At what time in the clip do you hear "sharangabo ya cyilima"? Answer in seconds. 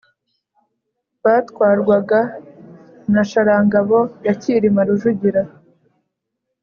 3.29-4.81